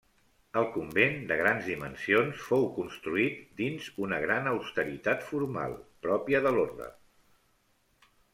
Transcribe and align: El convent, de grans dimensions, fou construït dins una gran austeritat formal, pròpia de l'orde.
El 0.59 0.63
convent, 0.75 1.17
de 1.31 1.35
grans 1.41 1.67
dimensions, 1.71 2.39
fou 2.53 2.65
construït 2.77 3.43
dins 3.59 3.91
una 4.07 4.19
gran 4.25 4.51
austeritat 4.53 5.23
formal, 5.29 5.77
pròpia 6.09 6.43
de 6.49 6.57
l'orde. 6.59 6.91